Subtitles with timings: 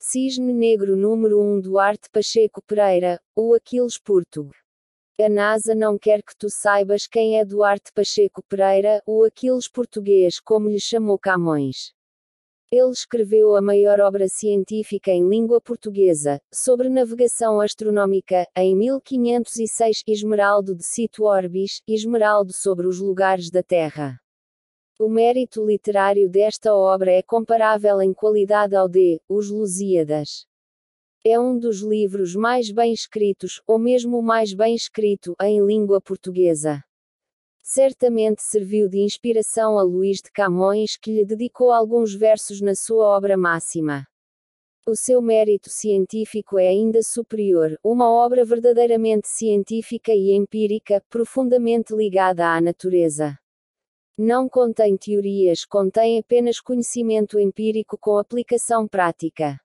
[0.00, 4.48] Cisne Negro número 1 Duarte Pacheco Pereira, o Aquiles Porto.
[5.20, 10.38] A NASA não quer que tu saibas quem é Duarte Pacheco Pereira, o Aquiles português,
[10.38, 11.92] como lhe chamou Camões.
[12.70, 20.76] Ele escreveu a maior obra científica em língua portuguesa, sobre navegação astronómica, em 1506, Esmeraldo
[20.76, 24.20] de Situ Orbis, Esmeraldo sobre os lugares da Terra.
[25.00, 30.44] O mérito literário desta obra é comparável em qualidade ao de Os Lusíadas.
[31.24, 36.00] É um dos livros mais bem escritos, ou mesmo o mais bem escrito, em língua
[36.00, 36.82] portuguesa.
[37.62, 43.06] Certamente serviu de inspiração a Luís de Camões, que lhe dedicou alguns versos na sua
[43.06, 44.04] obra máxima.
[44.84, 52.48] O seu mérito científico é ainda superior, uma obra verdadeiramente científica e empírica, profundamente ligada
[52.48, 53.38] à natureza.
[54.20, 59.60] Não contém teorias, contém apenas conhecimento empírico com aplicação prática.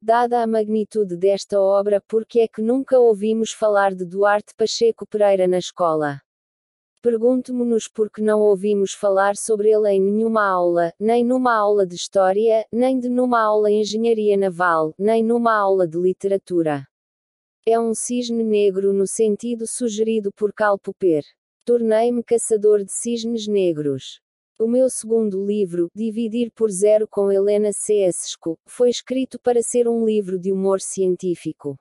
[0.00, 5.04] Dada a magnitude desta obra, por que é que nunca ouvimos falar de Duarte Pacheco
[5.04, 6.20] Pereira na escola?
[7.02, 11.96] Pergunto-me-nos por que não ouvimos falar sobre ele em nenhuma aula, nem numa aula de
[11.96, 16.86] História, nem de numa aula em Engenharia Naval, nem numa aula de Literatura.
[17.66, 21.24] É um cisne negro no sentido sugerido por Karl Popper.
[21.68, 24.22] Tornei-me caçador de cisnes negros.
[24.58, 30.02] O meu segundo livro, Dividir por Zero com Helena Cesco, foi escrito para ser um
[30.02, 31.76] livro de humor científico.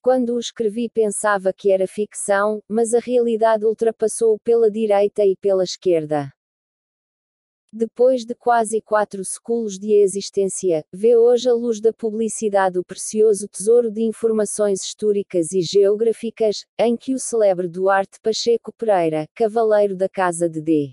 [0.00, 5.62] Quando o escrevi pensava que era ficção, mas a realidade ultrapassou pela direita e pela
[5.62, 6.32] esquerda.
[7.74, 13.48] Depois de quase quatro séculos de existência, vê hoje a luz da publicidade o precioso
[13.48, 20.06] tesouro de informações históricas e geográficas, em que o celebre Duarte Pacheco Pereira, cavaleiro da
[20.06, 20.92] Casa de D.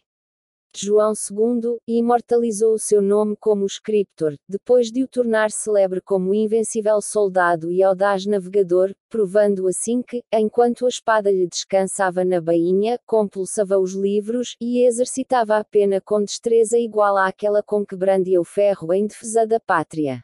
[0.75, 7.01] João II, imortalizou o seu nome como escritor, depois de o tornar celebre como invencível
[7.01, 13.79] soldado e audaz navegador, provando assim que, enquanto a espada lhe descansava na bainha, compulsava
[13.79, 18.93] os livros, e exercitava a pena com destreza igual àquela com que brandia o ferro
[18.93, 20.23] em defesa da pátria.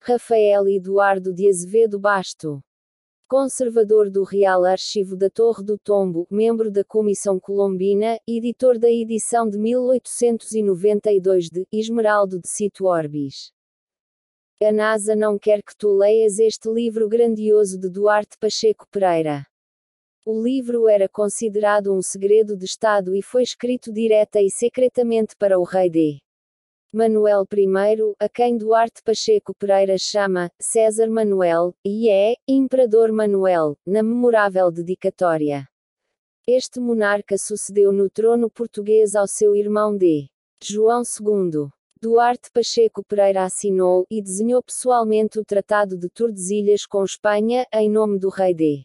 [0.00, 2.62] Rafael Eduardo de Azevedo Basto
[3.28, 9.48] conservador do Real Archivo da Torre do Tombo, membro da Comissão Colombina, editor da edição
[9.48, 13.50] de 1892 de Esmeraldo de Situ Orbis.
[14.62, 19.44] A NASA não quer que tu leias este livro grandioso de Duarte Pacheco Pereira.
[20.24, 25.58] O livro era considerado um segredo de Estado e foi escrito direta e secretamente para
[25.58, 26.25] o rei D.
[26.92, 34.04] Manuel I, a quem Duarte Pacheco Pereira chama César Manuel, e é Imperador Manuel, na
[34.04, 35.68] memorável dedicatória.
[36.46, 40.28] Este monarca sucedeu no trono português ao seu irmão D.
[40.62, 41.68] João II.
[42.00, 48.18] Duarte Pacheco Pereira assinou e desenhou pessoalmente o Tratado de Tordesilhas com Espanha, em nome
[48.18, 48.84] do rei D.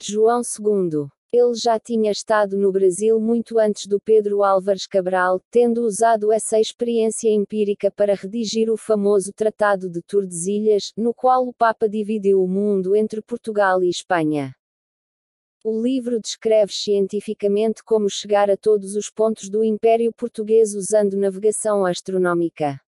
[0.00, 1.08] João II.
[1.30, 6.58] Ele já tinha estado no Brasil muito antes do Pedro Álvares Cabral, tendo usado essa
[6.58, 12.48] experiência empírica para redigir o famoso Tratado de Tordesilhas, no qual o Papa dividiu o
[12.48, 14.54] mundo entre Portugal e Espanha.
[15.62, 21.84] O livro descreve cientificamente como chegar a todos os pontos do Império Português usando navegação
[21.84, 22.80] astronómica.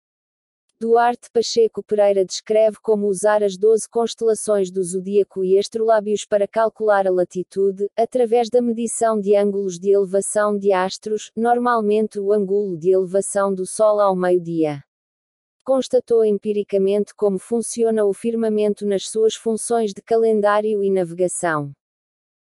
[0.83, 7.07] Duarte Pacheco Pereira descreve como usar as 12 constelações do zodíaco e astrolábios para calcular
[7.07, 12.95] a latitude, através da medição de ângulos de elevação de astros, normalmente o ângulo de
[12.95, 14.83] elevação do Sol ao meio-dia.
[15.63, 21.75] Constatou empiricamente como funciona o firmamento nas suas funções de calendário e navegação.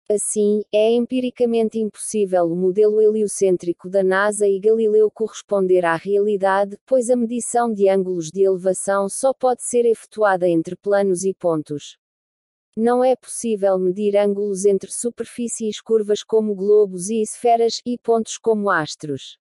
[0.08, 7.10] Assim, é empiricamente impossível o modelo heliocêntrico da NASA e Galileu corresponder à realidade, pois
[7.10, 11.98] a medição de ângulos de elevação só pode ser efetuada entre planos e pontos.
[12.78, 18.70] Não é possível medir ângulos entre superfícies curvas como globos e esferas, e pontos como
[18.70, 19.40] astros.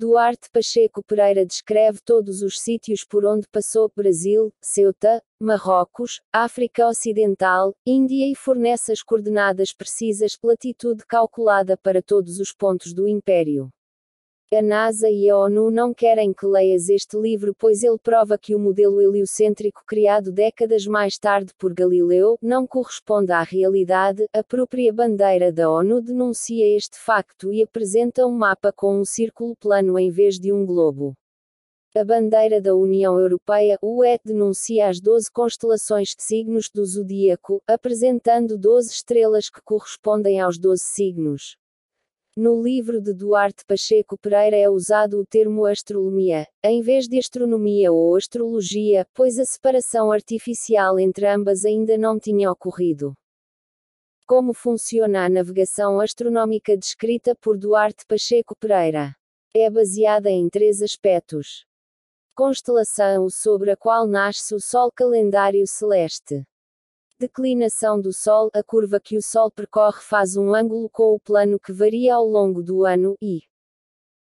[0.00, 7.74] Duarte Pacheco Pereira descreve todos os sítios por onde passou Brasil, Ceuta, Marrocos, África Ocidental,
[7.86, 13.70] Índia e fornece as coordenadas precisas, latitude calculada para todos os pontos do Império.
[14.52, 18.52] A NASA e a ONU não querem que leias este livro pois ele prova que
[18.52, 24.26] o modelo heliocêntrico criado décadas mais tarde por Galileu não corresponde à realidade.
[24.32, 29.54] A própria bandeira da ONU denuncia este facto e apresenta um mapa com um círculo
[29.54, 31.14] plano em vez de um globo.
[31.94, 38.58] A bandeira da União Europeia, UE, denuncia as 12 constelações de signos do zodíaco, apresentando
[38.58, 41.56] 12 estrelas que correspondem aos 12 signos.
[42.36, 47.90] No livro de Duarte Pacheco Pereira é usado o termo astronomia, em vez de astronomia
[47.90, 53.14] ou astrologia, pois a separação artificial entre ambas ainda não tinha ocorrido.
[54.28, 59.12] Como funciona a navegação astronómica descrita por Duarte Pacheco Pereira?
[59.52, 61.66] É baseada em três aspectos.
[62.32, 66.44] Constelação sobre a qual nasce o Sol calendário celeste.
[67.20, 71.60] Declinação do Sol A curva que o Sol percorre faz um ângulo com o plano
[71.60, 73.40] que varia ao longo do ano, e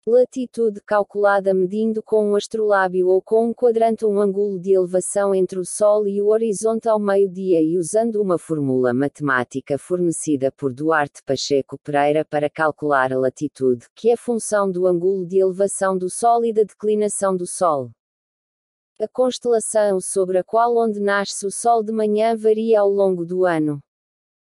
[0.06, 5.58] latitude calculada medindo com um astrolábio ou com um quadrante um ângulo de elevação entre
[5.58, 11.24] o Sol e o horizonte ao meio-dia e usando uma fórmula matemática fornecida por Duarte
[11.24, 16.44] Pacheco Pereira para calcular a latitude, que é função do ângulo de elevação do Sol
[16.44, 17.90] e da declinação do Sol.
[18.98, 23.44] A constelação sobre a qual onde nasce o Sol de manhã varia ao longo do
[23.44, 23.78] ano.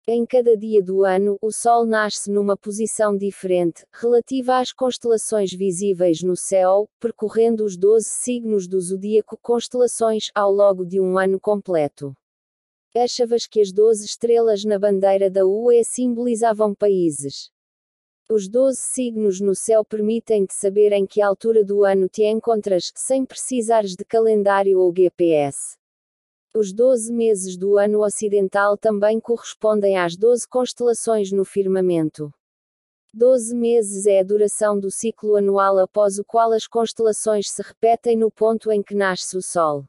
[0.04, 6.24] Em cada dia do ano, o Sol nasce numa posição diferente, relativa às constelações visíveis
[6.24, 12.12] no céu, percorrendo os 12 signos do zodíaco constelações ao longo de um ano completo.
[12.96, 17.51] Achavas que as 12 estrelas na bandeira da UE simbolizavam países.
[18.30, 23.26] Os 12 signos no céu permitem-te saber em que altura do ano te encontras, sem
[23.26, 25.76] precisares de calendário ou GPS.
[26.54, 32.32] Os 12 meses do ano ocidental também correspondem às 12 constelações no firmamento.
[33.12, 38.16] 12 meses é a duração do ciclo anual após o qual as constelações se repetem
[38.16, 39.84] no ponto em que nasce o Sol.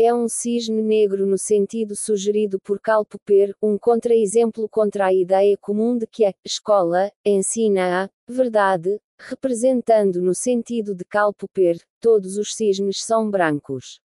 [0.00, 5.58] É um cisne negro no sentido sugerido por Karl Popper, um contra-exemplo contra a ideia
[5.58, 12.38] comum de que a escola ensina a verdade, representando no sentido de Karl Popper, todos
[12.38, 14.00] os cisnes são brancos.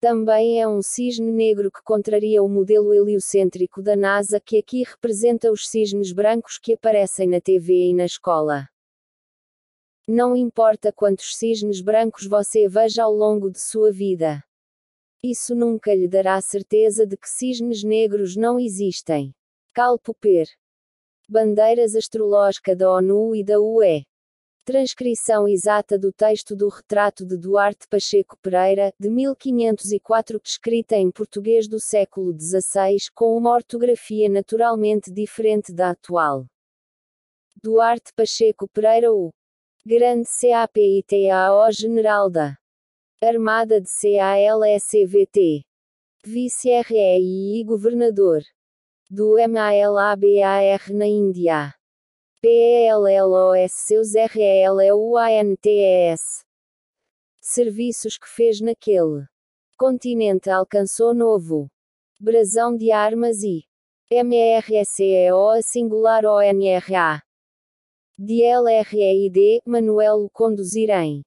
[0.00, 5.50] Também é um cisne negro que contraria o modelo heliocêntrico da NASA que aqui representa
[5.50, 8.68] os cisnes brancos que aparecem na TV e na escola.
[10.06, 14.44] Não importa quantos cisnes brancos você veja ao longo de sua vida.
[15.22, 19.34] Isso nunca lhe dará certeza de que cisnes negros não existem.
[19.74, 20.46] Cal Popper.
[21.28, 24.06] Bandeiras astrológica da ONU e da UE.
[24.64, 31.66] Transcrição exata do texto do retrato de Duarte Pacheco Pereira, de 1504, escrita em português
[31.66, 36.46] do século XVI, com uma ortografia naturalmente diferente da atual.
[37.60, 39.30] Duarte Pacheco Pereira o
[39.84, 42.56] Grande CAPITAO General da
[43.20, 45.64] Armada de CALSCVT.
[46.24, 48.42] Vice-REI e Governador.
[49.10, 51.74] Do MALABAR na Índia.
[52.40, 56.20] PELLOS seus RELUANTES.
[57.40, 59.26] Serviços que fez naquele
[59.76, 61.68] continente alcançou novo.
[62.20, 63.64] Brasão de armas e
[64.12, 67.20] MRSEO a singular ONRA.
[68.16, 71.24] DLREID, Manuel o conduzirem.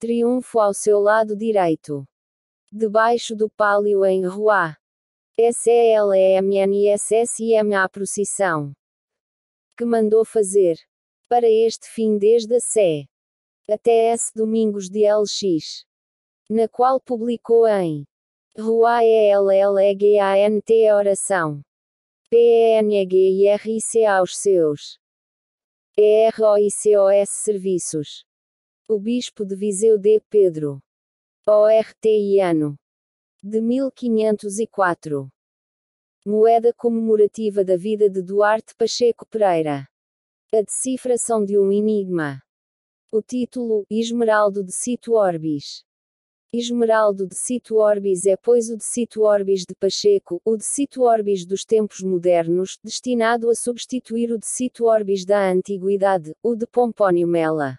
[0.00, 2.06] Triunfo ao seu lado direito.
[2.70, 4.76] Debaixo do pálio em Rua.
[5.36, 6.94] SELEMNSSIM
[7.74, 8.72] a procissão.
[9.76, 10.76] Que mandou fazer.
[11.28, 13.06] Para este fim desde a Sé.
[13.68, 14.30] Até S.
[14.32, 15.84] Domingos de LX.
[16.48, 18.06] Na qual publicou em
[18.56, 21.60] Rua ELLEGANT Oração.
[22.30, 25.00] PNGIRIC aos seus.
[25.96, 28.27] EROICOS Serviços.
[28.90, 30.18] O Bispo de Viseu D.
[30.30, 30.80] Pedro.
[31.46, 32.74] ORTI ano.
[33.42, 35.28] De 1504.
[36.24, 39.86] Moeda comemorativa da vida de Duarte Pacheco Pereira.
[40.54, 42.40] A decifração de um enigma.
[43.12, 45.84] O título, Esmeraldo de Cito Orbis.
[46.50, 51.02] Esmeraldo de Cito Orbis é pois o de Cito Orbis de Pacheco, o de Cito
[51.02, 56.66] Orbis dos tempos modernos, destinado a substituir o de Cito Orbis da antiguidade, o de
[56.66, 57.78] Pompónio Mela.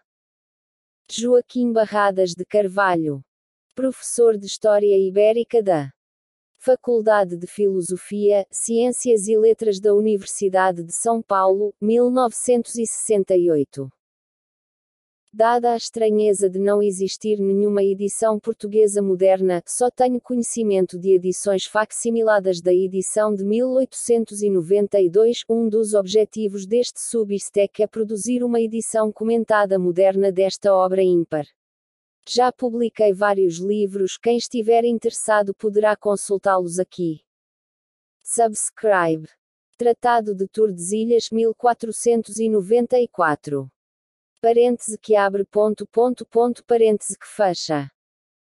[1.12, 3.24] Joaquim Barradas de Carvalho.
[3.74, 5.90] Professor de História Ibérica da
[6.60, 13.90] Faculdade de Filosofia, Ciências e Letras da Universidade de São Paulo, 1968.
[15.32, 21.66] Dada a estranheza de não existir nenhuma edição portuguesa moderna, só tenho conhecimento de edições
[21.66, 25.44] facsimiladas da edição de 1892.
[25.48, 31.46] Um dos objetivos deste Substack é produzir uma edição comentada moderna desta obra ímpar.
[32.28, 37.22] Já publiquei vários livros, quem estiver interessado poderá consultá-los aqui.
[38.24, 39.30] Subscribe.
[39.78, 43.70] Tratado de Tordesilhas 1494
[44.42, 47.90] parêntese que abre ponto ponto ponto parêntese que fecha.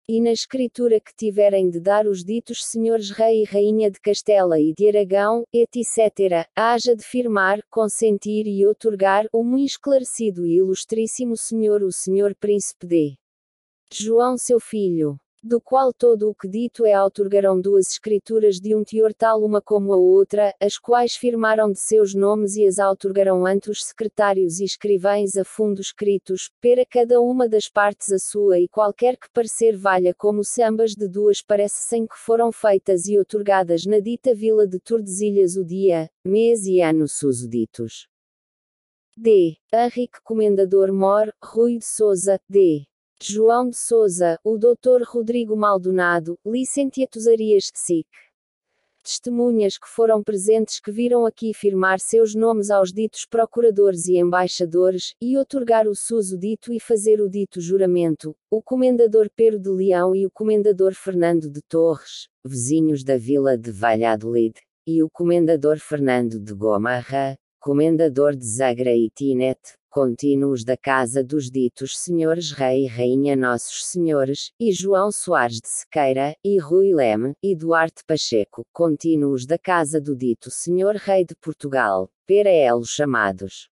[0.09, 4.59] e na escritura que tiverem de dar os ditos senhores rei e rainha de Castela
[4.59, 11.37] e de Aragão, etc., haja de firmar, consentir e outorgar, o muito esclarecido e ilustríssimo
[11.37, 13.17] senhor o senhor príncipe de
[13.93, 18.83] João seu filho do qual todo o que dito é outorgarão duas escrituras de um
[18.83, 23.43] teor tal uma como a outra, as quais firmaram de seus nomes e as outorgarão
[23.45, 28.59] ante os secretários e escrivães a fundo escritos, pera cada uma das partes a sua
[28.59, 33.17] e qualquer que parecer valha como se ambas de duas parecessem que foram feitas e
[33.17, 38.07] outorgadas na dita vila de Tordesilhas o dia, mês e ano susditos.
[39.17, 39.57] D.
[39.73, 42.85] Henrique Comendador Mor, Rui de Souza, D.
[43.23, 45.03] João de Souza, o Dr.
[45.05, 48.07] Rodrigo Maldonado, Licenciatus Arias SIC.
[49.03, 55.13] Testemunhas que foram presentes que viram aqui firmar seus nomes aos ditos procuradores e embaixadores,
[55.21, 60.15] e otorgar o suso dito e fazer o dito juramento, o comendador Pedro de Leão
[60.15, 66.39] e o comendador Fernando de Torres, vizinhos da vila de Valladolid, e o comendador Fernando
[66.39, 69.59] de Gomarra, comendador de Zagra e Tinet,
[69.91, 75.67] contínuos da casa dos ditos senhores rei e rainha nossos senhores, e João Soares de
[75.67, 81.35] Sequeira, e Rui Leme, e Duarte Pacheco, contínuos da casa do dito senhor rei de
[81.35, 83.69] Portugal, pera elos chamados.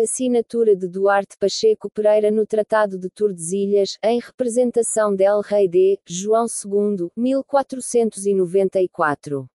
[0.00, 6.46] Assinatura de Duarte Pacheco Pereira no Tratado de Tordesilhas, em representação del Rei de João
[6.46, 9.51] II, 1494.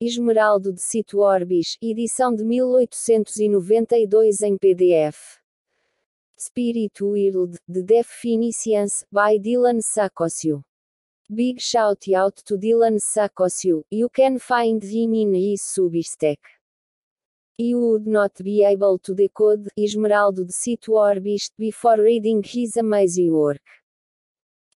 [0.00, 5.38] Esmeraldo de Cito Orbis, edição de 1892 em PDF.
[6.36, 10.64] Spirit World, The Definitions, by Dylan Sakosio.
[11.30, 16.40] Big shout out to Dylan Sakosio, you can find him in his Substack.
[17.56, 23.30] You would not be able to decode Esmeraldo de Cito Orbis before reading his amazing
[23.30, 23.62] work.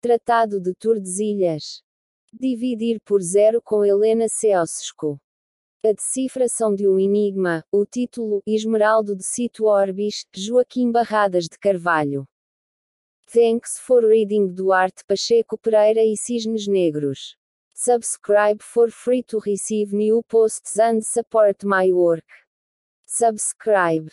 [0.01, 1.83] Tratado de Tordesilhas.
[2.31, 5.19] Dividir por zero com Helena Ceausescu.
[5.83, 12.27] A decifração de um enigma, o título, Esmeraldo de Cito Orbis, Joaquim Barradas de Carvalho.
[13.33, 17.35] Thanks for reading Duarte Pacheco Pereira e Cisnes Negros.
[17.73, 22.27] Subscribe for free to receive new posts and support my work.
[23.07, 24.11] Subscribe.